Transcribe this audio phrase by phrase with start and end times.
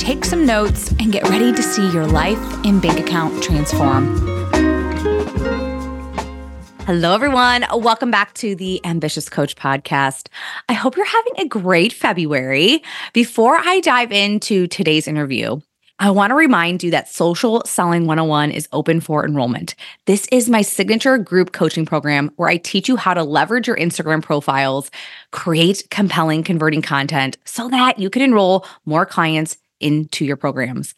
[0.00, 4.16] take some notes, and get ready to see your life and bank account transform.
[6.86, 7.66] Hello, everyone.
[7.70, 10.28] Welcome back to the Ambitious Coach podcast.
[10.70, 12.82] I hope you're having a great February.
[13.12, 15.60] Before I dive into today's interview,
[15.98, 19.74] I want to remind you that Social Selling 101 is open for enrollment.
[20.06, 23.76] This is my signature group coaching program where I teach you how to leverage your
[23.76, 24.90] Instagram profiles,
[25.30, 30.94] create compelling converting content so that you can enroll more clients into your programs.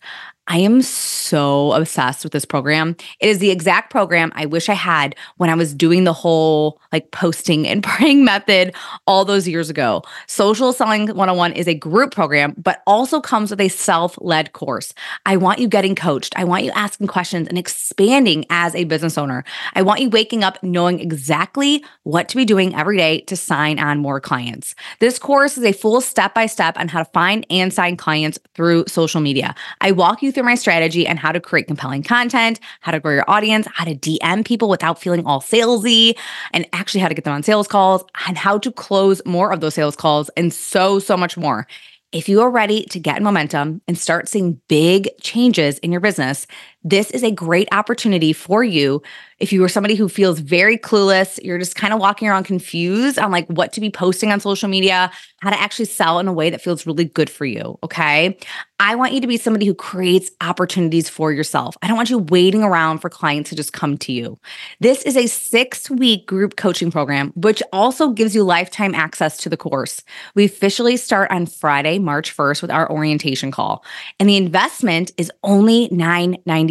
[0.49, 2.97] I am so obsessed with this program.
[3.21, 6.81] It is the exact program I wish I had when I was doing the whole
[6.91, 8.75] like posting and praying method
[9.07, 10.03] all those years ago.
[10.27, 14.93] Social Selling 101 is a group program, but also comes with a self led course.
[15.27, 16.37] I want you getting coached.
[16.37, 19.45] I want you asking questions and expanding as a business owner.
[19.75, 23.79] I want you waking up knowing exactly what to be doing every day to sign
[23.79, 24.75] on more clients.
[24.99, 28.41] This course is a full step by step on how to find and sign clients
[28.55, 29.55] through social media.
[29.81, 33.13] I walk you through my strategy and how to create compelling content, how to grow
[33.13, 36.17] your audience, how to DM people without feeling all salesy,
[36.53, 39.61] and actually how to get them on sales calls, and how to close more of
[39.61, 41.67] those sales calls, and so, so much more.
[42.13, 46.47] If you are ready to get momentum and start seeing big changes in your business,
[46.85, 49.03] this is a great opportunity for you.
[49.39, 53.19] If you are somebody who feels very clueless, you're just kind of walking around confused
[53.19, 55.11] on like what to be posting on social media,
[55.41, 57.79] how to actually sell in a way that feels really good for you.
[57.83, 58.39] Okay.
[58.79, 61.77] I want you to be somebody who creates opportunities for yourself.
[61.83, 64.39] I don't want you waiting around for clients to just come to you.
[64.81, 69.49] This is a six week group coaching program, which also gives you lifetime access to
[69.49, 70.03] the course.
[70.35, 73.85] We officially start on Friday, March 1st with our orientation call.
[74.19, 75.89] And the investment is only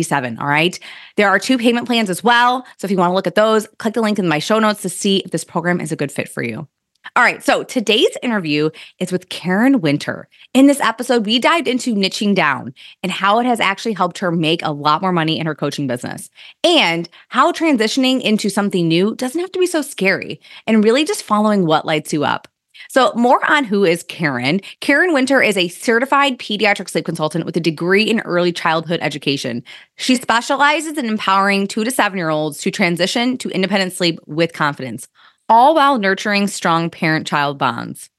[0.01, 0.39] $9.97.
[0.39, 0.79] All right.
[1.15, 2.65] There are two payment plans as well.
[2.77, 4.81] So if you want to look at those, click the link in my show notes
[4.81, 6.67] to see if this program is a good fit for you.
[7.15, 8.69] All right, so today's interview
[8.99, 10.29] is with Karen Winter.
[10.53, 14.31] In this episode, we dived into niching down and how it has actually helped her
[14.31, 16.29] make a lot more money in her coaching business,
[16.63, 21.23] and how transitioning into something new doesn't have to be so scary, and really just
[21.23, 22.47] following what lights you up.
[22.93, 24.59] So, more on who is Karen.
[24.81, 29.63] Karen Winter is a certified pediatric sleep consultant with a degree in early childhood education.
[29.95, 34.51] She specializes in empowering two to seven year olds to transition to independent sleep with
[34.51, 35.07] confidence
[35.47, 38.09] all while nurturing strong parent child bonds.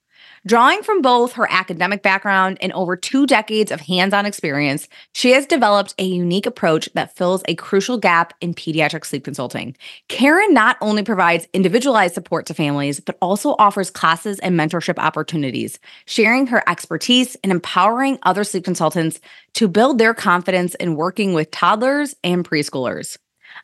[0.45, 5.31] Drawing from both her academic background and over two decades of hands on experience, she
[5.31, 9.77] has developed a unique approach that fills a crucial gap in pediatric sleep consulting.
[10.09, 15.79] Karen not only provides individualized support to families, but also offers classes and mentorship opportunities,
[16.07, 19.21] sharing her expertise and empowering other sleep consultants
[19.55, 23.17] to build their confidence in working with toddlers and preschoolers.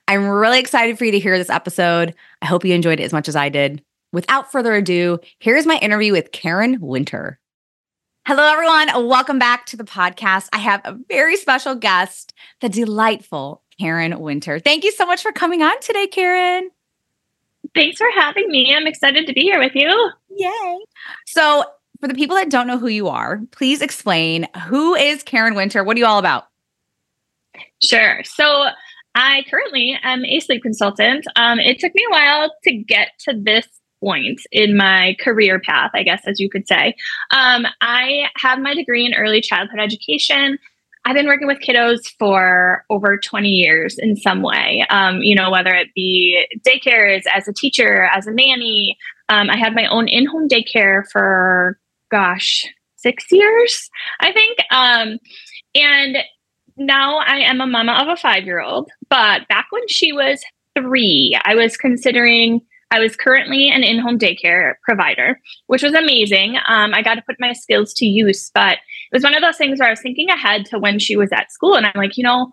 [0.07, 2.15] I'm really excited for you to hear this episode.
[2.41, 3.83] I hope you enjoyed it as much as I did.
[4.13, 7.39] Without further ado, here's my interview with Karen Winter.
[8.27, 9.07] Hello, everyone.
[9.07, 10.49] Welcome back to the podcast.
[10.53, 12.33] I have a very special guest,
[12.63, 14.61] the delightful Karen Winter.
[14.61, 16.71] Thank you so much for coming on today, Karen.
[17.75, 18.75] Thanks for having me.
[18.75, 20.11] I'm excited to be here with you.
[20.37, 20.79] Yay.
[21.27, 21.65] So,
[22.01, 25.85] for the people that don't know who you are, please explain who is Karen Winter?
[25.85, 26.47] What are you all about?
[27.83, 28.23] Sure.
[28.25, 28.69] So,
[29.15, 31.27] I currently am a sleep consultant.
[31.37, 33.67] Um, it took me a while to get to this
[34.01, 36.95] point in my career path, I guess, as you could say.
[37.33, 40.59] Um, I have my degree in early childhood education.
[41.05, 45.51] I've been working with kiddos for over 20 years in some way, um, you know,
[45.51, 48.97] whether it be daycares, as a teacher, as a nanny.
[49.29, 51.79] Um, I had my own in home daycare for,
[52.11, 52.67] gosh,
[52.97, 53.89] six years,
[54.21, 54.59] I think.
[54.71, 55.19] Um,
[55.75, 56.19] and
[56.77, 60.43] now I am a mama of a five year old, but back when she was
[60.77, 62.61] three, I was considering.
[62.91, 66.57] I was currently an in home daycare provider, which was amazing.
[66.67, 69.57] Um, I got to put my skills to use, but it was one of those
[69.57, 71.75] things where I was thinking ahead to when she was at school.
[71.75, 72.51] And I'm like, you know,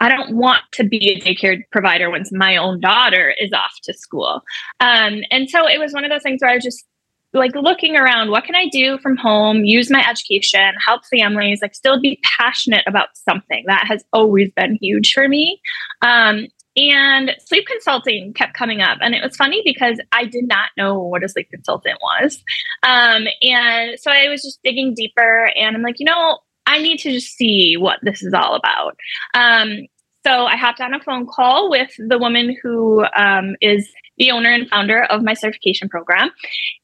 [0.00, 3.94] I don't want to be a daycare provider once my own daughter is off to
[3.94, 4.42] school.
[4.80, 6.84] Um, and so it was one of those things where I was just
[7.32, 11.74] like looking around what can i do from home use my education help families like
[11.74, 15.60] still be passionate about something that has always been huge for me
[16.02, 18.98] um, and sleep consulting kept coming up.
[19.00, 22.42] And it was funny because i did not know what a sleep consultant was.
[22.82, 26.98] Um, and so i was just digging deeper and i'm like you know i need
[26.98, 28.96] to just see what this is all about.
[29.34, 29.86] Um,
[30.26, 33.88] so I hopped on a phone call with the woman who um, is
[34.18, 36.30] the owner and founder of my certification program,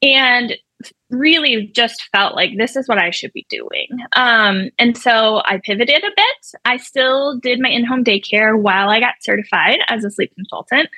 [0.00, 0.55] and
[1.12, 3.88] really just felt like this is what I should be doing.
[4.17, 6.61] Um, and so I pivoted a bit.
[6.64, 10.88] I still did my in home daycare while I got certified as a sleep consultant.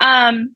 [0.00, 0.54] Um,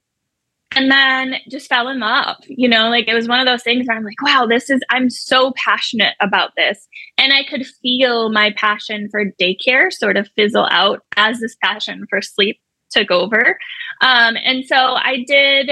[0.73, 3.87] and then just fell in love you know like it was one of those things
[3.87, 6.87] where i'm like wow this is i'm so passionate about this
[7.17, 12.06] and i could feel my passion for daycare sort of fizzle out as this passion
[12.11, 12.61] for sleep
[12.91, 13.59] took over
[14.03, 15.71] um, and so i did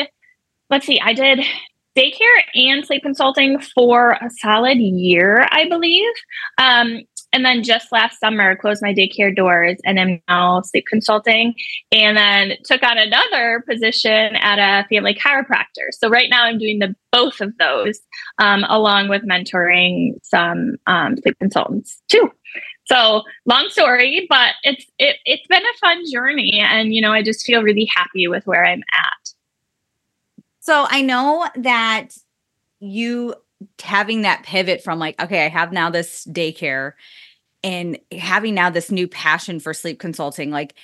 [0.70, 1.44] let's see i did
[1.96, 6.12] daycare and sleep consulting for a solid year i believe.
[6.58, 7.02] Um,
[7.32, 11.54] and then just last summer closed my daycare doors and am now sleep consulting
[11.92, 15.92] and then took on another position at a family chiropractor.
[15.92, 17.98] So right now i'm doing the both of those
[18.38, 22.30] um, along with mentoring some um, sleep consultants too.
[22.86, 27.22] So long story but it's it, it's been a fun journey and you know i
[27.22, 29.35] just feel really happy with where i'm at
[30.66, 32.08] so i know that
[32.80, 33.34] you
[33.82, 36.92] having that pivot from like okay i have now this daycare
[37.64, 40.74] and having now this new passion for sleep consulting like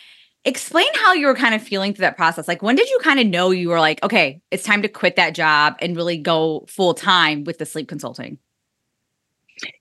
[0.45, 2.49] explain how you were kind of feeling through that process.
[2.49, 5.17] Like when did you kind of know you were like okay it's time to quit
[5.17, 8.39] that job and really go full time with the sleep consulting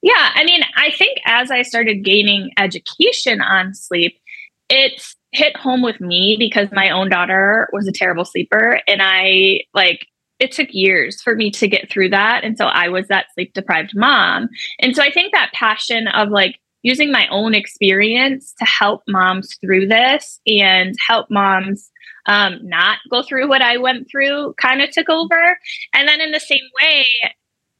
[0.01, 4.19] yeah i mean i think as i started gaining education on sleep
[4.69, 9.62] it's hit home with me because my own daughter was a terrible sleeper and i
[9.74, 10.07] like
[10.39, 13.54] it took years for me to get through that and so i was that sleep
[13.54, 14.50] deprived mom
[14.80, 19.56] and so i think that passion of like using my own experience to help moms
[19.62, 21.92] through this and help moms
[22.25, 25.57] um, not go through what I went through kind of took over.
[25.94, 27.06] And then in the same way,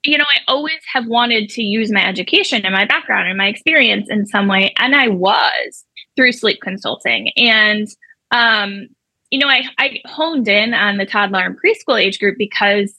[0.04, 3.48] you know, I always have wanted to use my education and my background and my
[3.48, 4.74] experience in some way.
[4.78, 5.86] And I was
[6.22, 7.32] through sleep consulting.
[7.36, 7.88] And,
[8.30, 8.88] um,
[9.32, 12.94] you know, I, I honed in on the toddler and preschool age group because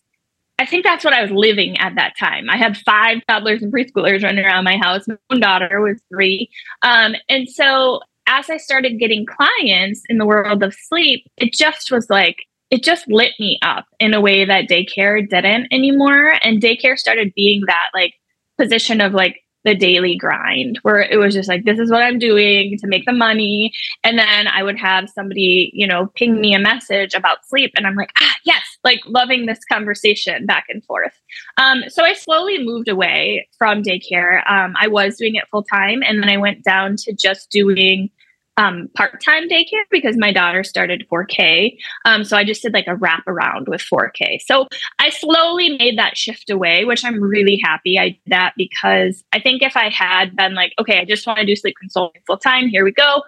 [0.59, 2.51] I think that's what I was living at that time.
[2.51, 5.07] I had five toddlers and preschoolers running around my house.
[5.07, 6.51] My own daughter was three.
[6.83, 11.93] Um, and so as I started getting clients in the world of sleep, it just
[11.93, 12.39] was like,
[12.71, 16.35] it just lit me up in a way that daycare didn't anymore.
[16.43, 18.15] And daycare started being that like
[18.59, 22.19] position of like, the daily grind where it was just like this is what i'm
[22.19, 23.73] doing to make the money.
[24.05, 27.87] And then i would have somebody you know ping me a message about sleep and
[27.87, 31.19] i'm like ah yes like loving this conversation back and forth.
[31.57, 34.49] Um, so i slowly moved away from daycare.
[34.51, 38.11] Um, i was doing it full time and then i went down to just doing
[38.57, 41.77] um, part-time daycare because my daughter started 4K.
[42.05, 44.41] Um, so I just did like a wrap around with 4K.
[44.45, 44.67] So
[44.99, 49.41] I slowly made that shift away, which I'm really happy I did that because I
[49.41, 52.39] think if I had been like, okay, I just want to do sleep consulting full
[52.39, 53.23] time, here we go.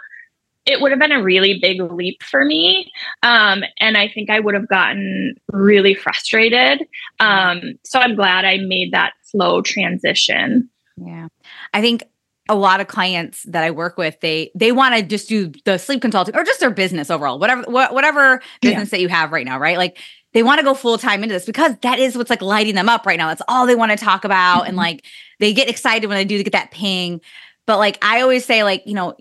[0.67, 2.91] It would have been a really big leap for me.
[3.23, 6.87] Um, and I think I would have gotten really frustrated.
[7.21, 10.71] Um, so I'm glad I made that slow transition.
[10.97, 11.29] Yeah.
[11.75, 12.05] I think
[12.49, 15.79] a lot of clients that I work with, they they want to just do the
[15.79, 18.99] sleep consulting or just their business overall, whatever whatever business yeah.
[18.99, 19.79] that you have right now, right?
[19.79, 19.99] Like
[20.35, 22.89] they want to go full time into this because that is what's like lighting them
[22.89, 23.29] up right now.
[23.29, 24.69] That's all they want to talk about, mm-hmm.
[24.69, 25.07] and like
[25.41, 27.21] they get excited when they do get that ping.
[27.67, 29.17] But like I always say, like you know,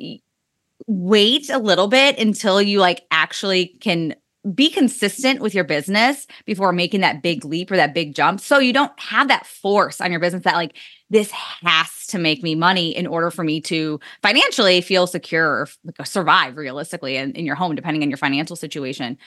[0.88, 4.16] wait a little bit until you like actually can
[4.54, 8.60] be consistent with your business before making that big leap or that big jump so
[8.60, 10.76] you don't have that force on your business that like
[11.10, 15.68] this has to make me money in order for me to financially feel secure
[16.00, 19.18] or survive realistically in, in your home depending on your financial situation.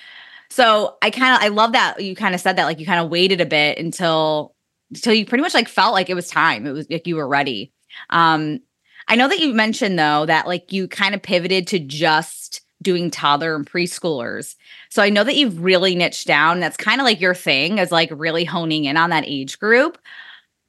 [0.50, 3.00] So i kind of i love that you kind of said that like you kind
[3.00, 4.54] of waited a bit until
[4.90, 6.66] until you pretty much like felt like it was time.
[6.66, 7.73] It was like you were ready.
[8.11, 8.61] Um
[9.08, 13.10] i know that you mentioned though that like you kind of pivoted to just doing
[13.10, 14.54] toddler and preschoolers.
[14.90, 16.60] So I know that you've really niched down.
[16.60, 19.98] That's kind of like your thing is like really honing in on that age group.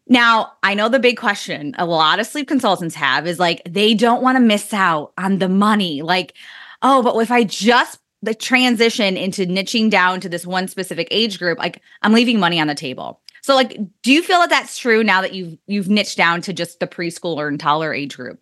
[0.08, 3.94] Now, I know the big question a lot of sleep consultants have is like they
[3.94, 6.02] don't want to miss out on the money.
[6.02, 6.34] Like,
[6.82, 11.38] oh, but if I just the transition into niching down to this one specific age
[11.38, 13.22] group, like I'm leaving money on the table.
[13.44, 16.52] So like do you feel that that's true now that you've you've niched down to
[16.54, 18.40] just the preschooler and toddler age group?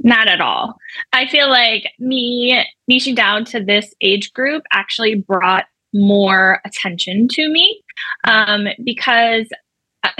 [0.00, 0.76] Not at all.
[1.12, 7.48] I feel like me niching down to this age group actually brought more attention to
[7.48, 7.82] me
[8.24, 9.48] um, because,
[10.04, 10.10] uh,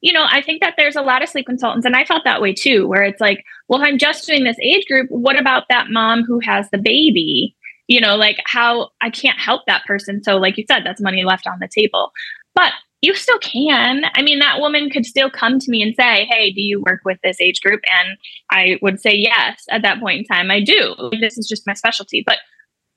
[0.00, 2.40] you know, I think that there's a lot of sleep consultants, and I felt that
[2.42, 5.64] way too, where it's like, well, if I'm just doing this age group, what about
[5.70, 7.56] that mom who has the baby?
[7.88, 10.22] You know, like how I can't help that person.
[10.22, 12.12] So, like you said, that's money left on the table.
[12.54, 12.72] But
[13.04, 14.04] you still can.
[14.14, 17.00] I mean, that woman could still come to me and say, Hey, do you work
[17.04, 17.80] with this age group?
[18.00, 18.16] And
[18.50, 20.94] I would say, Yes, at that point in time, I do.
[21.20, 22.22] This is just my specialty.
[22.26, 22.38] But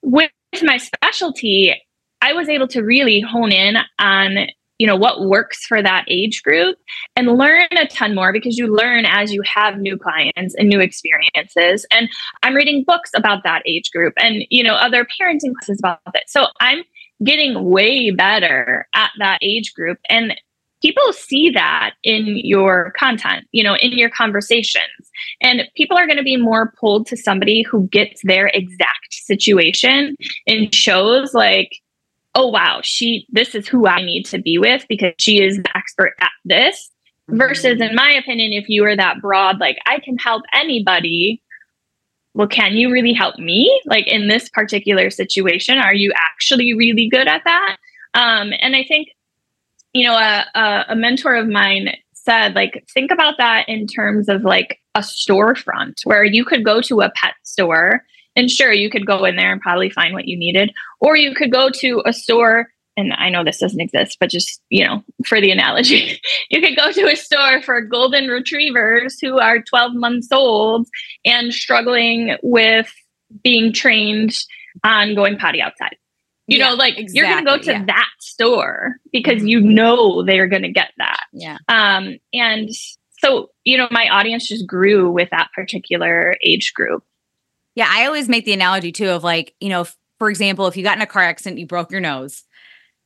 [0.01, 0.31] with
[0.63, 1.75] my specialty,
[2.21, 4.47] I was able to really hone in on
[4.79, 6.77] you know what works for that age group
[7.15, 10.79] and learn a ton more because you learn as you have new clients and new
[10.79, 12.09] experiences and
[12.43, 16.23] i'm reading books about that age group and you know other parenting classes about it
[16.27, 16.83] so i'm
[17.23, 19.99] getting way better at that age group.
[20.09, 20.35] And
[20.81, 25.11] people see that in your content you know in your conversations.
[25.41, 30.15] And people are going to be more pulled to somebody who gets their exact situation
[30.45, 31.77] and shows like
[32.35, 35.77] oh wow she this is who i need to be with because she is the
[35.77, 36.89] expert at this.
[37.29, 37.39] Mm-hmm.
[37.39, 41.41] Versus in my opinion if you are that broad like i can help anybody
[42.37, 47.09] well can you really help me like in this particular situation are you actually really
[47.09, 47.77] good at that
[48.13, 49.09] um, and i think
[49.93, 54.29] you know a, a, a mentor of mine said like think about that in terms
[54.29, 58.03] of like a storefront where you could go to a pet store
[58.37, 61.33] and sure, you could go in there and probably find what you needed, or you
[61.33, 62.69] could go to a store.
[62.97, 66.75] And I know this doesn't exist, but just, you know, for the analogy, you could
[66.75, 70.87] go to a store for golden retrievers who are 12 months old
[71.23, 72.91] and struggling with
[73.43, 74.35] being trained
[74.83, 75.95] on going potty outside.
[76.47, 77.85] You yeah, know, like exactly, you're going to go to yeah.
[77.85, 79.47] that store because mm-hmm.
[79.47, 81.25] you know they're going to get that.
[81.33, 81.57] Yeah.
[81.67, 82.69] Um, and
[83.19, 87.03] so, you know, my audience just grew with that particular age group.
[87.75, 89.85] Yeah, I always make the analogy too of like, you know,
[90.19, 92.43] for example, if you got in a car accident, you broke your nose,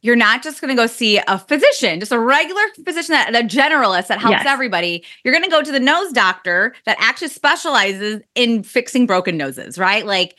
[0.02, 3.44] you're not just going to go see a physician, just a regular physician, that a
[3.44, 4.46] generalist that helps yes.
[4.48, 5.04] everybody.
[5.24, 9.78] You're going to go to the nose doctor that actually specializes in fixing broken noses,
[9.78, 10.06] right?
[10.06, 10.36] Like,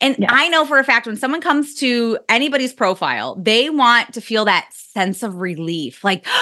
[0.00, 0.30] and yes.
[0.32, 4.44] I know for a fact when someone comes to anybody's profile, they want to feel
[4.46, 6.02] that sense of relief.
[6.02, 6.26] Like,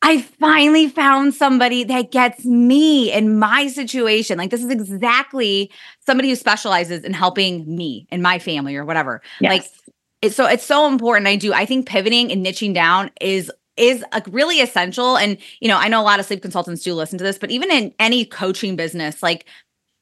[0.00, 4.38] I finally found somebody that gets me in my situation.
[4.38, 5.72] Like this is exactly
[6.06, 9.20] somebody who specializes in helping me and my family or whatever.
[9.40, 9.50] Yes.
[9.50, 11.26] Like it's so it's so important.
[11.26, 11.52] I do.
[11.52, 15.16] I think pivoting and niching down is is really essential.
[15.16, 17.50] And you know, I know a lot of sleep consultants do listen to this, but
[17.50, 19.46] even in any coaching business, like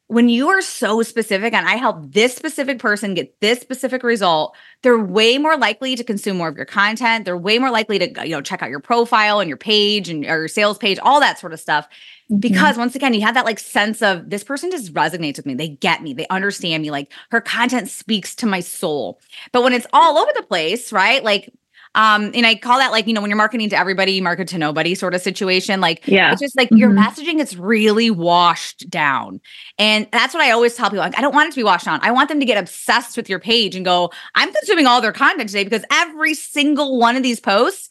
[0.08, 4.54] when you are so specific and I help this specific person get this specific result,
[4.82, 7.24] they're way more likely to consume more of your content.
[7.24, 10.22] They're way more likely to, you know, check out your profile and your page and
[10.22, 11.88] your sales page, all that sort of stuff.
[12.30, 12.38] Mm-hmm.
[12.38, 15.54] Because once again, you have that like sense of this person just resonates with me.
[15.54, 16.14] They get me.
[16.14, 16.92] They understand me.
[16.92, 19.20] Like her content speaks to my soul.
[19.50, 21.24] But when it's all over the place, right?
[21.24, 21.52] Like
[21.96, 24.46] um, and I call that like, you know, when you're marketing to everybody, you market
[24.48, 25.80] to nobody sort of situation.
[25.80, 26.76] Like, yeah, it's just like mm-hmm.
[26.76, 29.40] your messaging is really washed down.
[29.78, 31.00] And that's what I always tell people.
[31.00, 31.98] Like, I don't want it to be washed down.
[32.02, 35.12] I want them to get obsessed with your page and go, I'm consuming all their
[35.12, 37.88] content today because every single one of these posts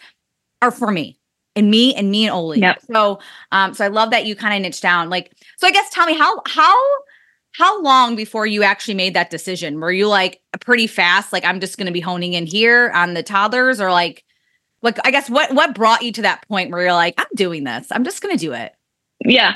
[0.61, 1.17] are for me
[1.55, 2.59] and me and me and Oli.
[2.59, 2.81] Yep.
[2.91, 3.19] So,
[3.51, 5.09] um, so I love that you kind of niche down.
[5.09, 6.79] Like, so I guess tell me how, how,
[7.57, 9.79] how long before you actually made that decision?
[9.79, 11.31] Were you like pretty fast?
[11.33, 14.23] Like, I'm just going to be honing in here on the toddlers, or like,
[14.81, 17.63] like I guess what what brought you to that point where you're like, I'm doing
[17.63, 17.87] this.
[17.91, 18.73] I'm just going to do it.
[19.25, 19.55] Yeah.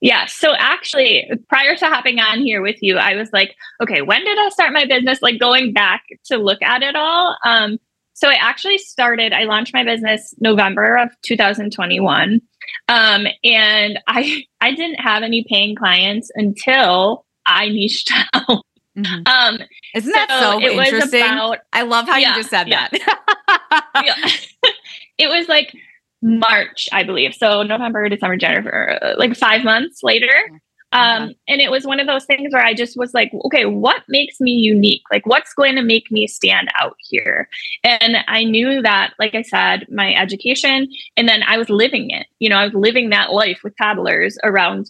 [0.00, 0.26] Yeah.
[0.26, 4.38] So actually, prior to hopping on here with you, I was like, okay, when did
[4.38, 5.20] I start my business?
[5.22, 7.36] Like going back to look at it all.
[7.44, 7.78] Um,
[8.14, 12.40] so I actually started, I launched my business November of 2021.
[12.88, 18.64] Um, and I I didn't have any paying clients until I niched out.
[18.96, 19.22] Mm-hmm.
[19.26, 19.58] Um,
[19.94, 21.20] Isn't that so, so it interesting?
[21.20, 22.88] Was about, I love how yeah, you just said yeah.
[22.90, 23.84] that.
[24.04, 24.70] yeah.
[25.18, 25.72] it was like
[26.20, 27.34] March, I believe.
[27.34, 30.32] So November, December, January, uh, like five months later.
[30.90, 31.32] Um, uh-huh.
[31.48, 34.40] and it was one of those things where I just was like, okay, what makes
[34.40, 35.02] me unique?
[35.12, 37.46] Like, what's going to make me stand out here?
[37.84, 42.26] And I knew that, like I said, my education, and then I was living it.
[42.38, 44.88] You know, I was living that life with toddlers around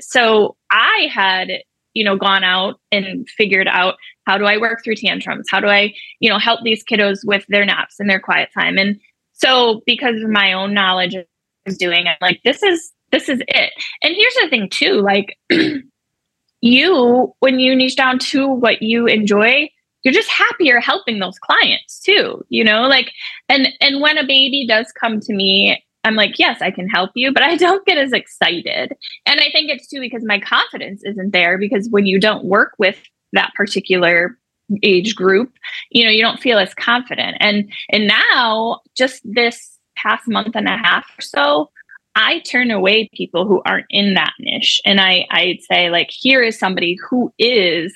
[0.00, 1.48] so I had,
[1.94, 5.46] you know, gone out and figured out how do I work through tantrums?
[5.50, 8.76] How do I, you know, help these kiddos with their naps and their quiet time?
[8.78, 8.98] And
[9.32, 13.72] so because of my own knowledge of doing it, like this is this is it.
[14.02, 15.38] And here's the thing too, like
[16.60, 19.68] you when you niche down to what you enjoy,
[20.02, 23.12] you're just happier helping those clients too, you know, like
[23.48, 27.10] and and when a baby does come to me I'm like, yes, I can help
[27.14, 28.96] you, but I don't get as excited.
[29.26, 32.74] And I think it's too because my confidence isn't there because when you don't work
[32.78, 32.96] with
[33.32, 34.38] that particular
[34.82, 35.52] age group,
[35.90, 37.36] you know, you don't feel as confident.
[37.40, 41.70] And and now just this past month and a half or so,
[42.14, 44.80] I turn away people who aren't in that niche.
[44.84, 47.92] And I I'd say like here is somebody who is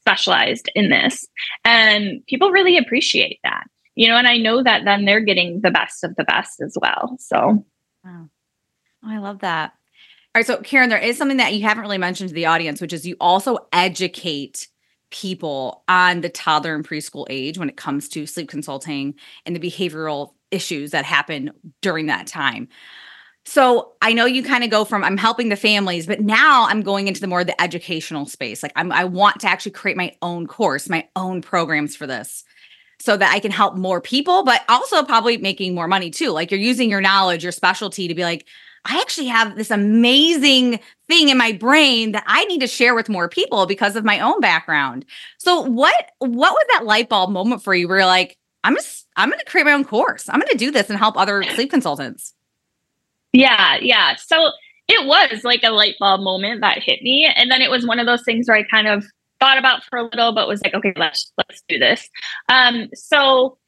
[0.00, 1.26] specialized in this.
[1.64, 3.64] And people really appreciate that.
[3.94, 6.76] You know, and I know that then they're getting the best of the best as
[6.80, 7.16] well.
[7.20, 7.64] So,
[8.04, 8.28] wow.
[9.04, 9.72] oh, I love that.
[10.34, 10.46] All right.
[10.46, 13.06] So, Karen, there is something that you haven't really mentioned to the audience, which is
[13.06, 14.66] you also educate
[15.10, 19.14] people on the toddler and preschool age when it comes to sleep consulting
[19.46, 22.68] and the behavioral issues that happen during that time.
[23.46, 26.82] So I know you kind of go from I'm helping the families, but now I'm
[26.82, 28.62] going into the more the educational space.
[28.62, 32.42] Like I'm I want to actually create my own course, my own programs for this
[32.98, 36.30] so that I can help more people, but also probably making more money too.
[36.30, 38.46] Like you're using your knowledge, your specialty to be like,
[38.84, 43.08] I actually have this amazing thing in my brain that I need to share with
[43.08, 45.06] more people because of my own background.
[45.38, 49.06] So what what was that light bulb moment for you where you're like, I'm just
[49.16, 50.28] I'm gonna create my own course.
[50.28, 52.34] I'm gonna do this and help other sleep consultants.
[53.32, 54.16] Yeah, yeah.
[54.16, 54.50] So
[54.88, 57.30] it was like a light bulb moment that hit me.
[57.34, 59.04] And then it was one of those things where I kind of
[59.40, 62.08] thought about for a little, but was like, okay, let's let's do this.
[62.48, 63.58] Um, so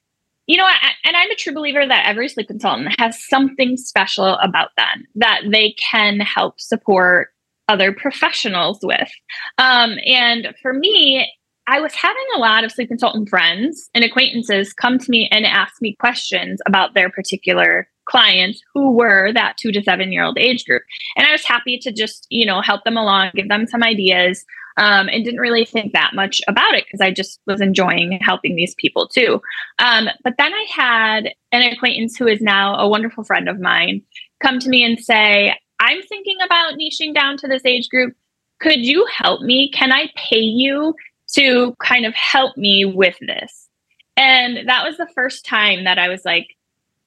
[0.47, 4.37] you know, I, and I'm a true believer that every sleep consultant has something special
[4.37, 7.31] about them that they can help support
[7.69, 9.11] other professionals with.
[9.59, 11.29] Um, and for me,
[11.67, 15.45] I was having a lot of sleep consultant friends and acquaintances come to me and
[15.45, 20.39] ask me questions about their particular clients who were that two to seven year old
[20.39, 20.83] age group.
[21.17, 24.45] And I was happy to just, you know, help them along, give them some ideas,
[24.77, 28.57] um, and didn't really think that much about it because I just was enjoying helping
[28.57, 29.41] these people too.
[29.79, 34.03] Um, but then I had an acquaintance who is now a wonderful friend of mine
[34.41, 38.15] come to me and say, I'm thinking about niching down to this age group.
[38.61, 39.71] Could you help me?
[39.71, 40.95] Can I pay you
[41.33, 43.69] to kind of help me with this?
[44.17, 46.56] And that was the first time that I was like,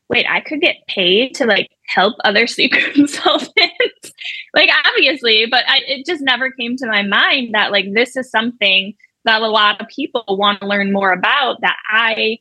[0.09, 4.11] wait, I could get paid to like help other sleep consultants.
[4.53, 8.29] like obviously, but I, it just never came to my mind that like this is
[8.29, 8.93] something
[9.25, 12.39] that a lot of people want to learn more about that I,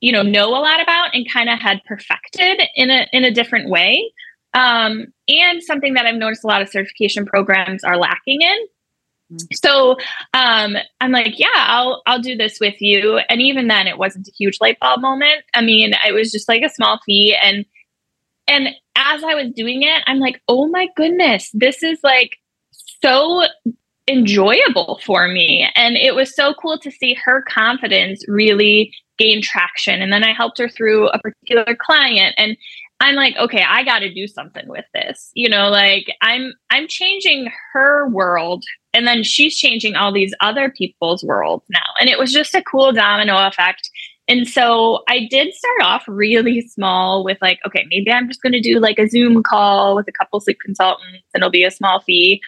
[0.00, 3.30] you know, know a lot about and kind of had perfected in a in a
[3.30, 4.12] different way.
[4.54, 8.58] Um, and something that I've noticed a lot of certification programs are lacking in.
[9.52, 9.96] So
[10.32, 13.20] um, I'm like, yeah, I'll I'll do this with you.
[13.28, 15.44] And even then, it wasn't a huge light bulb moment.
[15.54, 17.64] I mean, it was just like a small fee, and
[18.46, 22.36] and as I was doing it, I'm like, oh my goodness, this is like
[23.02, 23.44] so
[24.08, 30.00] enjoyable for me, and it was so cool to see her confidence really gain traction.
[30.00, 32.56] And then I helped her through a particular client, and
[33.00, 35.30] I'm like, okay, I got to do something with this.
[35.34, 40.70] You know, like I'm I'm changing her world and then she's changing all these other
[40.70, 41.80] people's worlds now.
[42.00, 43.90] And it was just a cool domino effect.
[44.28, 48.52] And so I did start off really small with like, okay, maybe I'm just going
[48.52, 51.70] to do like a Zoom call with a couple sleep consultants and it'll be a
[51.70, 52.42] small fee.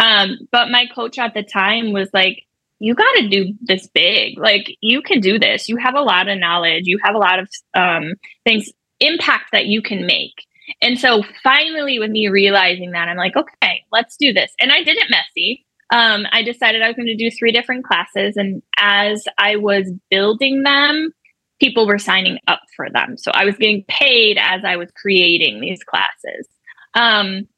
[0.00, 2.46] Um, but my coach at the time was like,
[2.80, 4.38] you got to do this big.
[4.38, 5.68] Like, you can do this.
[5.68, 6.84] You have a lot of knowledge.
[6.86, 10.46] You have a lot of um, things impact that you can make.
[10.80, 14.52] And so finally, with me realizing that, I'm like, okay, let's do this.
[14.58, 15.66] And I did it messy.
[15.90, 18.36] Um, I decided I was going to do three different classes.
[18.36, 21.12] And as I was building them,
[21.60, 23.16] people were signing up for them.
[23.18, 26.48] So I was getting paid as I was creating these classes.
[26.94, 27.48] Um,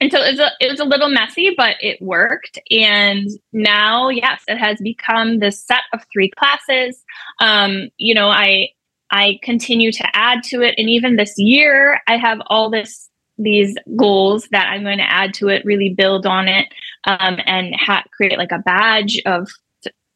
[0.00, 2.58] and so it was, a, it was a little messy, but it worked.
[2.70, 7.02] And now, yes, it has become this set of three classes.
[7.40, 8.68] Um, you know, I
[9.10, 10.74] I continue to add to it.
[10.76, 13.08] And even this year, I have all this
[13.38, 16.66] these goals that I'm going to add to it, really build on it,
[17.06, 19.48] um, and ha- create like a badge of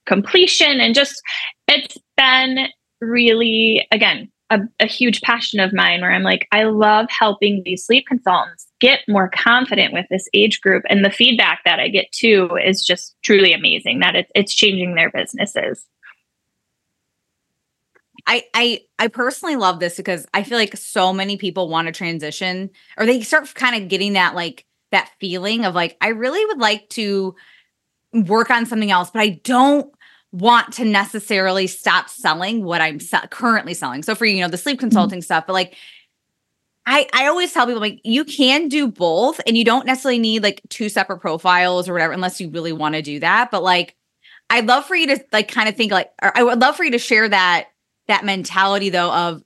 [0.07, 0.81] completion.
[0.81, 1.21] And just
[1.67, 2.69] it's been
[3.01, 7.85] really again a, a huge passion of mine where I'm like, I love helping these
[7.85, 10.85] sleep consultants get more confident with this age group.
[10.89, 14.95] And the feedback that I get too is just truly amazing that it's, it's changing
[14.95, 15.85] their businesses.
[18.27, 21.93] I I I personally love this because I feel like so many people want to
[21.93, 26.45] transition or they start kind of getting that like that feeling of like I really
[26.47, 27.35] would like to
[28.13, 29.93] work on something else, but I don't
[30.33, 34.03] want to necessarily stop selling what I'm se- currently selling.
[34.03, 34.87] So for you know the sleep mm-hmm.
[34.87, 35.25] consulting mm-hmm.
[35.25, 35.77] stuff, but like
[36.87, 40.43] I I always tell people like you can do both and you don't necessarily need
[40.43, 43.95] like two separate profiles or whatever unless you really want to do that, but like
[44.51, 46.93] I'd love for you to like kind of think like I would love for you
[46.93, 47.69] to share that
[48.07, 49.43] that mentality though of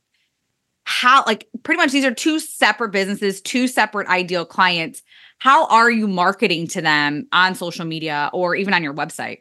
[0.85, 5.03] how like pretty much these are two separate businesses, two separate ideal clients.
[5.43, 9.39] How are you marketing to them on social media or even on your website?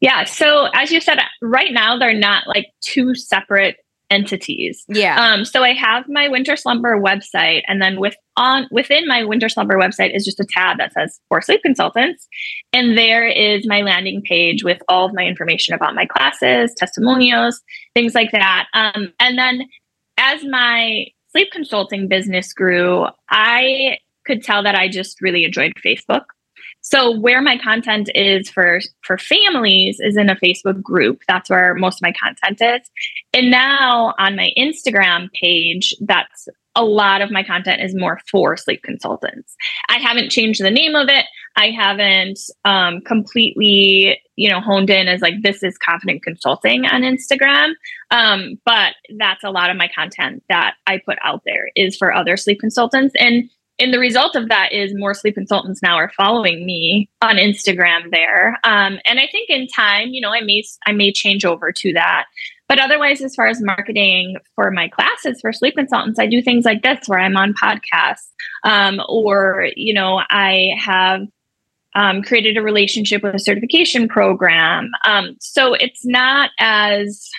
[0.00, 3.76] Yeah, so as you said right now they're not like two separate
[4.10, 4.84] entities.
[4.88, 5.16] Yeah.
[5.20, 9.48] Um, so I have my Winter Slumber website, and then with on within my Winter
[9.48, 12.26] Slumber website is just a tab that says for sleep consultants,
[12.72, 17.60] and there is my landing page with all of my information about my classes, testimonials,
[17.94, 18.66] things like that.
[18.74, 19.62] Um, and then
[20.18, 26.24] as my sleep consulting business grew, I could tell that I just really enjoyed Facebook.
[26.80, 31.22] So where my content is for for families is in a Facebook group.
[31.26, 32.88] That's where most of my content is.
[33.34, 38.56] And now on my Instagram page, that's a lot of my content is more for
[38.56, 39.56] sleep consultants.
[39.88, 41.24] I haven't changed the name of it.
[41.56, 47.00] I haven't um, completely, you know, honed in as like this is confident consulting on
[47.00, 47.72] Instagram.
[48.10, 52.14] Um, but that's a lot of my content that I put out there is for
[52.14, 53.14] other sleep consultants.
[53.18, 57.36] And and the result of that is more sleep consultants now are following me on
[57.36, 58.58] Instagram there.
[58.64, 61.92] Um, and I think in time, you know, I may I may change over to
[61.92, 62.26] that.
[62.68, 66.64] But otherwise, as far as marketing for my classes for sleep consultants, I do things
[66.64, 68.28] like this where I'm on podcasts,
[68.64, 71.22] um, or you know, I have
[71.94, 74.90] um, created a relationship with a certification program.
[75.06, 77.30] Um, so it's not as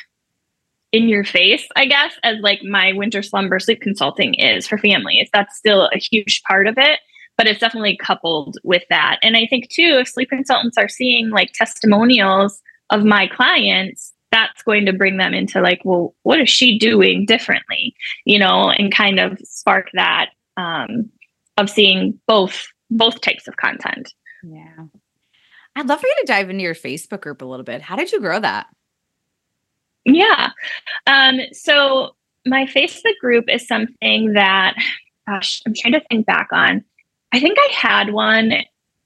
[0.97, 5.29] in your face, I guess, as like my winter slumber sleep consulting is for families.
[5.31, 6.99] That's still a huge part of it,
[7.37, 9.19] but it's definitely coupled with that.
[9.21, 14.63] And I think too, if sleep consultants are seeing like testimonials of my clients, that's
[14.63, 17.95] going to bring them into like, well, what is she doing differently?
[18.25, 21.09] You know, and kind of spark that um,
[21.57, 24.13] of seeing both both types of content.
[24.43, 24.85] Yeah.
[25.75, 27.81] I'd love for you to dive into your Facebook group a little bit.
[27.81, 28.65] How did you grow that?
[30.07, 30.51] Yeah.
[31.05, 32.15] Um, so
[32.45, 34.75] my Facebook group is something that,
[35.27, 36.83] gosh, I'm trying to think back on.
[37.33, 38.53] I think I had one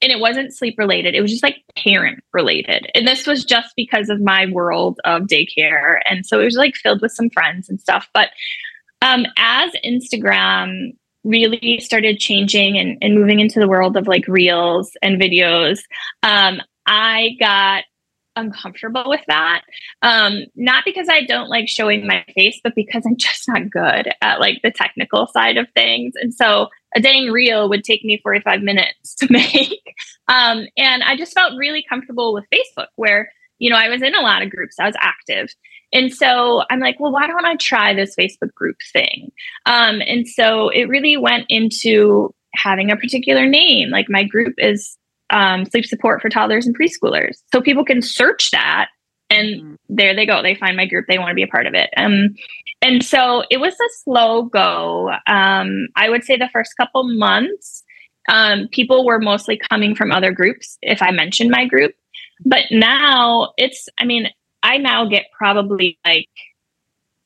[0.04, 1.16] and it wasn't sleep related.
[1.16, 2.90] It was just like parent related.
[2.94, 6.00] And this was just because of my world of daycare.
[6.10, 8.08] And so it was like filled with some friends and stuff.
[8.14, 8.30] But
[9.02, 14.92] um, as Instagram really started changing and, and moving into the world of like reels
[15.02, 15.80] and videos,
[16.22, 17.84] um, I got
[18.36, 19.64] uncomfortable with that.
[20.02, 24.10] Um, not because I don't like showing my face, but because I'm just not good
[24.22, 26.14] at like the technical side of things.
[26.16, 29.96] And so a dang reel would take me 45 minutes to make.
[30.28, 34.16] Um, and I just felt really comfortable with Facebook, where, you know, I was in
[34.16, 35.50] a lot of groups, I was active.
[35.94, 39.32] And so I'm like, well, why don't I try this Facebook group thing?
[39.66, 43.90] Um, and so it really went into having a particular name.
[43.90, 44.98] Like my group is
[45.32, 47.38] um, sleep support for toddlers and preschoolers.
[47.52, 48.90] So people can search that
[49.32, 49.76] and mm-hmm.
[49.90, 50.44] there they go.
[50.44, 51.06] They find my group.
[51.08, 51.90] They want to be a part of it.
[51.98, 52.36] Um,
[52.82, 55.12] and so it was a slow go.
[55.26, 57.84] Um, I would say the first couple months,
[58.30, 61.96] um, people were mostly coming from other groups if I mentioned my group.
[62.46, 64.30] But now it's, I mean,
[64.64, 66.30] I now get probably like,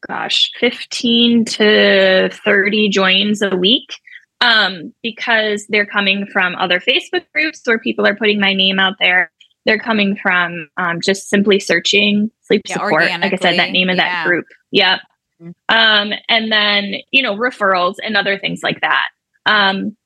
[0.07, 3.95] gosh, 15 to 30 joins a week
[4.41, 8.95] um, because they're coming from other Facebook groups where people are putting my name out
[8.99, 9.31] there.
[9.65, 13.03] They're coming from um, just simply searching sleep yeah, support.
[13.03, 14.23] Like I said, that name of yeah.
[14.23, 14.45] that group.
[14.71, 14.99] Yep.
[15.41, 15.75] Mm-hmm.
[15.75, 19.07] Um, and then, you know, referrals and other things like that.
[19.45, 19.97] Um,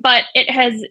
[0.00, 0.82] but it has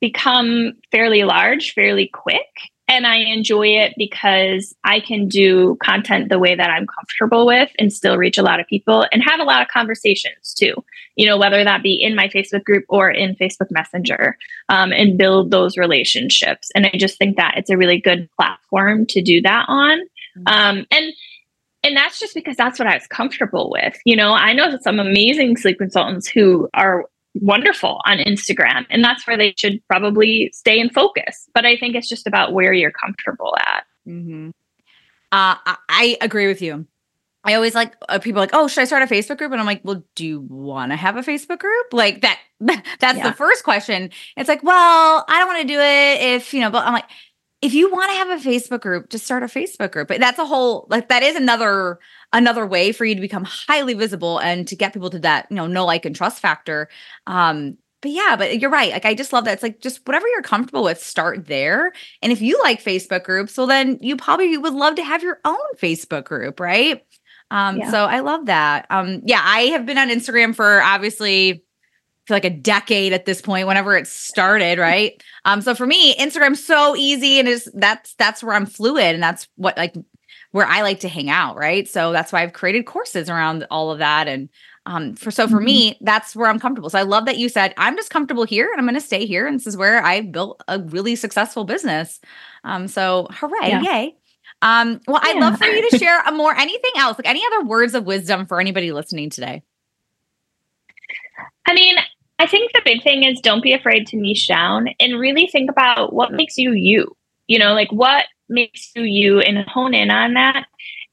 [0.00, 2.46] become fairly large, fairly quick
[2.88, 7.70] and I enjoy it because I can do content the way that I'm comfortable with
[7.78, 10.74] and still reach a lot of people and have a lot of conversations too.
[11.16, 15.18] You know, whether that be in my Facebook group or in Facebook Messenger, um, and
[15.18, 16.70] build those relationships.
[16.74, 19.98] And I just think that it's a really good platform to do that on.
[19.98, 20.46] Mm-hmm.
[20.46, 21.12] Um, and
[21.82, 23.96] and that's just because that's what I was comfortable with.
[24.04, 27.04] You know, I know some amazing sleep consultants who are
[27.40, 28.86] wonderful on Instagram.
[28.90, 31.48] And that's where they should probably stay in focus.
[31.54, 33.84] But I think it's just about where you're comfortable at.
[34.06, 34.50] Mm-hmm.
[35.32, 35.56] Uh,
[35.88, 36.86] I agree with you.
[37.44, 39.52] I always like uh, people like, oh, should I start a Facebook group?
[39.52, 41.86] And I'm like, well, do you want to have a Facebook group?
[41.92, 42.40] Like that.
[42.60, 43.30] That's yeah.
[43.30, 44.10] the first question.
[44.36, 46.70] It's like, well, I don't want to do it if you know.
[46.70, 47.08] But I'm like,
[47.62, 50.08] if you want to have a Facebook group, just start a Facebook group.
[50.08, 52.00] But that's a whole like that is another
[52.36, 55.56] another way for you to become highly visible and to get people to that, you
[55.56, 56.88] know, no like and trust factor.
[57.26, 58.92] Um, but yeah, but you're right.
[58.92, 59.54] Like I just love that.
[59.54, 61.92] It's like just whatever you're comfortable with, start there.
[62.20, 65.40] And if you like Facebook groups, well then you probably would love to have your
[65.46, 67.02] own Facebook group, right?
[67.50, 67.90] Um, yeah.
[67.90, 68.86] so I love that.
[68.90, 71.64] Um, yeah, I have been on Instagram for obviously
[72.26, 75.22] for like a decade at this point, whenever it started, right?
[75.46, 79.22] Um, so for me, Instagram's so easy and is that's that's where I'm fluid and
[79.22, 79.94] that's what like
[80.52, 81.88] where I like to hang out, right?
[81.88, 84.28] So that's why I've created courses around all of that.
[84.28, 84.48] And
[84.86, 85.64] um, for so for mm-hmm.
[85.64, 86.88] me, that's where I'm comfortable.
[86.90, 89.26] So I love that you said I'm just comfortable here and I'm going to stay
[89.26, 89.46] here.
[89.46, 92.20] And this is where I built a really successful business.
[92.64, 93.82] Um, so hooray, yeah.
[93.82, 94.16] yay!
[94.62, 95.30] Um, well, yeah.
[95.30, 98.04] I'd love for you to share a more anything else, like any other words of
[98.04, 99.62] wisdom for anybody listening today.
[101.66, 101.96] I mean,
[102.38, 105.70] I think the big thing is don't be afraid to niche down and really think
[105.70, 107.16] about what makes you you.
[107.48, 110.66] You know, like what makes you you and hone in on that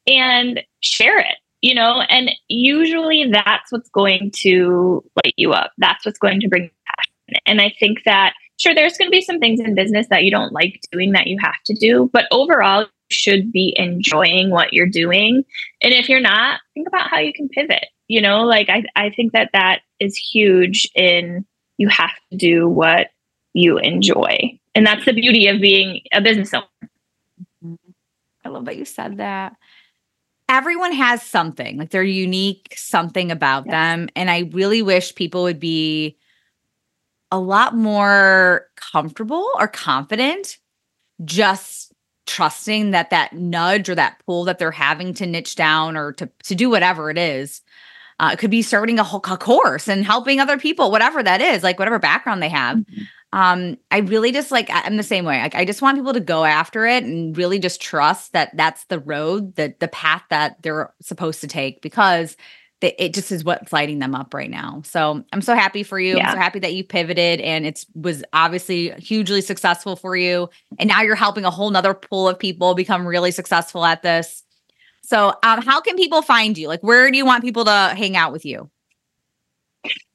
[0.07, 5.71] and share it you know and usually that's what's going to light you up.
[5.77, 7.41] That's what's going to bring passion.
[7.45, 10.31] And i think that sure there's going to be some things in business that you
[10.31, 14.73] don't like doing that you have to do but overall you should be enjoying what
[14.73, 15.43] you're doing.
[15.81, 19.09] And if you're not think about how you can pivot you know like i, I
[19.09, 21.45] think that that is huge in
[21.77, 23.07] you have to do what
[23.53, 24.59] you enjoy.
[24.75, 26.65] And that's the beauty of being a business owner
[28.45, 29.55] I love that you said that.
[30.49, 33.71] Everyone has something, like they're unique something about yes.
[33.71, 34.09] them.
[34.15, 36.17] And I really wish people would be
[37.31, 40.59] a lot more comfortable or confident
[41.23, 41.93] just
[42.25, 46.29] trusting that that nudge or that pull that they're having to niche down or to,
[46.43, 47.61] to do whatever it is
[48.19, 51.41] uh, it could be starting a whole a course and helping other people whatever that
[51.41, 53.03] is like whatever background they have mm-hmm
[53.33, 55.41] um i really just like i'm the same way.
[55.41, 58.85] Like i just want people to go after it and really just trust that that's
[58.85, 62.37] the road that the path that they're supposed to take because
[62.81, 64.81] they, it just is what's lighting them up right now.
[64.85, 66.15] So i'm so happy for you.
[66.17, 66.27] Yeah.
[66.27, 70.47] i'm so happy that you pivoted and it was obviously hugely successful for you.
[70.77, 74.43] And now you're helping a whole nother pool of people become really successful at this.
[75.01, 76.67] So um how can people find you?
[76.67, 78.69] Like where do you want people to hang out with you?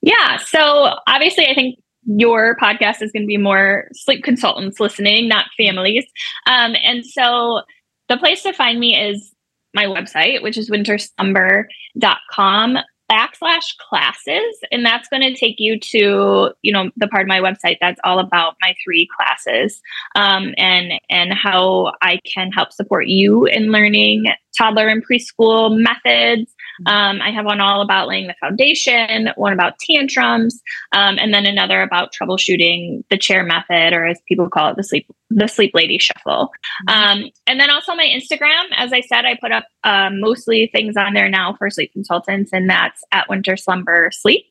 [0.02, 0.36] Yeah.
[0.36, 1.80] So obviously i think
[2.16, 6.06] your podcast is going to be more sleep consultants listening, not families.
[6.46, 7.60] Um, and so
[8.08, 9.34] the place to find me is
[9.74, 12.78] my website, which is winterslumber.com
[13.10, 17.40] backslash classes and that's going to take you to you know the part of my
[17.40, 19.80] website that's all about my three classes
[20.14, 26.54] um, and and how i can help support you in learning toddler and preschool methods
[26.86, 30.60] um, I have one all about laying the foundation, one about tantrums,
[30.92, 34.84] um, and then another about troubleshooting the chair method, or as people call it, the
[34.84, 36.50] sleep the sleep lady shuffle.
[36.88, 37.22] Mm-hmm.
[37.24, 38.64] Um, and then also my Instagram.
[38.76, 42.52] As I said, I put up uh, mostly things on there now for sleep consultants,
[42.52, 44.46] and that's at Winter Slumber Sleep.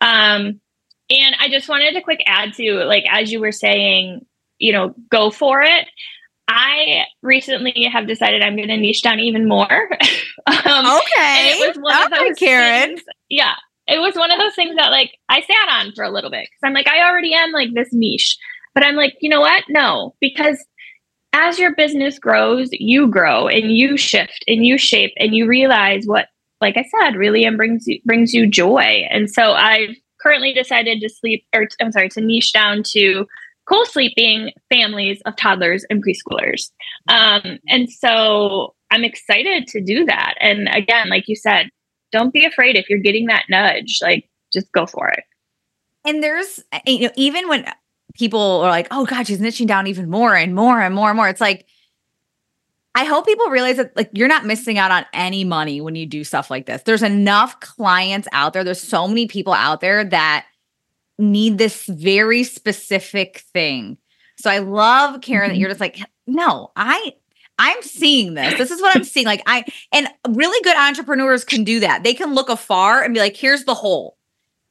[0.00, 0.60] Um,
[1.10, 4.24] and I just wanted to quick add to like as you were saying,
[4.58, 5.88] you know, go for it.
[6.48, 9.72] I recently have decided I'm going to niche down even more.
[10.46, 11.50] um, okay.
[11.50, 12.90] it was one of those Karen.
[12.90, 13.54] Things, yeah.
[13.86, 16.44] It was one of those things that like I sat on for a little bit
[16.44, 18.36] because I'm like, I already am like this niche.
[18.74, 19.64] But I'm like, you know what?
[19.68, 20.64] No, because
[21.32, 26.04] as your business grows, you grow and you shift and you shape and you realize
[26.06, 26.28] what,
[26.60, 29.06] like I said, really and brings you brings you joy.
[29.10, 33.26] And so I've currently decided to sleep or I'm sorry, to niche down to
[33.66, 36.70] co-sleeping families of toddlers and preschoolers.
[37.08, 40.34] Um, and so I'm excited to do that.
[40.40, 41.70] And again, like you said,
[42.12, 45.24] don't be afraid if you're getting that nudge, like just go for it.
[46.04, 47.66] And there's, you know, even when
[48.14, 51.16] people are like, oh God, she's niching down even more and more and more and
[51.16, 51.66] more, it's like,
[52.94, 56.06] I hope people realize that like you're not missing out on any money when you
[56.06, 56.82] do stuff like this.
[56.82, 58.62] There's enough clients out there.
[58.62, 60.46] There's so many people out there that
[61.18, 63.98] need this very specific thing.
[64.36, 65.60] So I love Karen that mm-hmm.
[65.60, 67.14] you're just like, no, I
[67.58, 68.58] I'm seeing this.
[68.58, 69.26] This is what I'm seeing.
[69.26, 72.02] Like I and really good entrepreneurs can do that.
[72.02, 74.16] They can look afar and be like, here's the hole.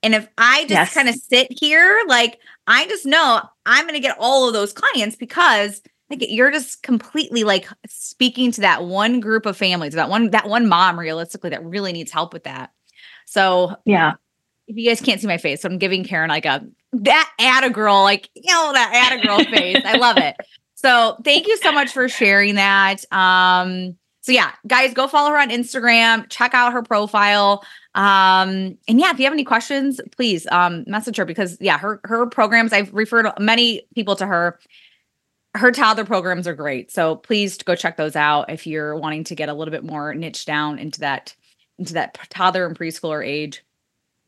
[0.01, 0.93] And if I just yes.
[0.93, 4.73] kind of sit here, like I just know I'm going to get all of those
[4.73, 10.09] clients because like you're just completely like speaking to that one group of families, that
[10.09, 12.71] one that one mom realistically that really needs help with that.
[13.25, 14.13] So, yeah
[14.67, 17.63] if you guys can't see my face, so I'm giving Karen like a that add
[17.63, 19.81] a girl, like you know, that add a girl face.
[19.85, 20.35] I love it.
[20.75, 23.05] So thank you so much for sharing that.
[23.11, 27.63] Um, so yeah, guys, go follow her on Instagram, check out her profile.
[27.95, 31.99] Um, and yeah, if you have any questions, please um message her because yeah, her
[32.05, 34.59] her programs, I've referred many people to her.
[35.55, 36.91] Her toddler programs are great.
[36.91, 40.15] So please go check those out if you're wanting to get a little bit more
[40.15, 41.35] niche down into that
[41.77, 43.62] into that toddler and preschooler age.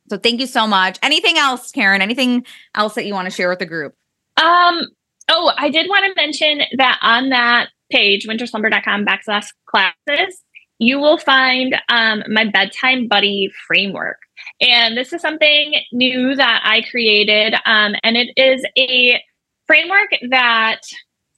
[0.10, 1.00] So thank you so much.
[1.02, 2.02] Anything else, Karen?
[2.02, 3.94] Anything else that you want to share with the group?
[4.38, 4.82] Um,
[5.30, 10.44] oh, I did want to mention that on that page, winterslumber.com backslash classes,
[10.80, 14.18] you will find um, my bedtime buddy framework.
[14.62, 17.56] And this is something new that I created.
[17.66, 19.22] Um, and it is a
[19.68, 20.82] framework that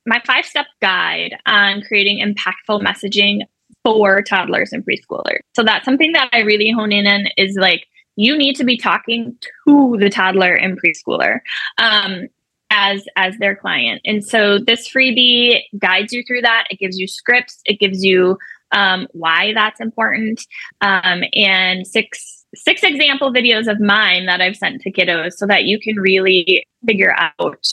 [0.06, 3.42] my five step guide on creating impactful messaging
[3.84, 5.40] for toddlers and preschoolers.
[5.56, 7.86] So that's something that I really hone in on is like
[8.18, 11.40] you need to be talking to the toddler and preschooler
[11.78, 12.28] um,
[12.70, 14.02] as as their client.
[14.04, 16.66] And so this freebie guides you through that.
[16.70, 17.62] It gives you scripts.
[17.66, 18.38] It gives you
[18.74, 20.46] um, why that's important,
[20.82, 25.66] um, and six six example videos of mine that I've sent to kiddos so that
[25.66, 27.66] you can really figure out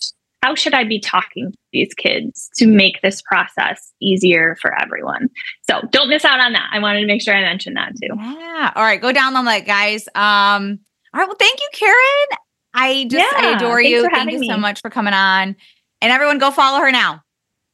[0.45, 5.31] how should I be talking to these kids to make this process easier for everyone.
[5.63, 6.69] So don't miss out on that.
[6.71, 8.15] I wanted to make sure I mentioned that too.
[8.15, 8.73] Yeah.
[8.77, 10.07] All right, go down on that, guys.
[10.15, 10.81] Um.
[11.15, 11.29] All right.
[11.29, 12.39] Well, thank you, Karen.
[12.75, 14.07] I just yeah, I adore you.
[14.11, 14.49] Thank you me.
[14.49, 15.57] so much for coming on.
[16.03, 17.23] And everyone, go follow her now.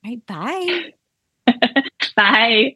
[0.05, 0.27] All right.
[0.27, 0.93] Bye.
[2.17, 2.75] bye.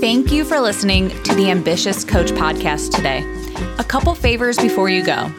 [0.00, 3.24] Thank you for listening to the Ambitious Coach podcast today.
[3.78, 5.30] A couple favors before you go.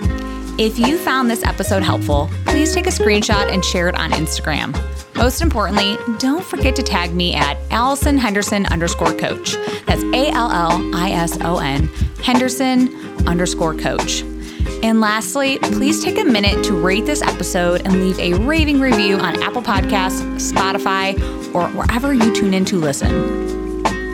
[0.60, 4.72] If you found this episode helpful, please take a screenshot and share it on Instagram.
[5.16, 9.56] Most importantly, don't forget to tag me at Allison Henderson underscore coach.
[9.88, 11.88] That's A L L I S O N
[12.24, 12.96] Henderson
[13.28, 14.22] underscore coach.
[14.84, 19.18] And lastly, please take a minute to rate this episode and leave a raving review
[19.18, 21.16] on Apple Podcasts, Spotify,
[21.56, 23.63] or wherever you tune in to listen.